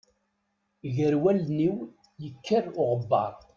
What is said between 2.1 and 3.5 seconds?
yekker uɣebbaṛ.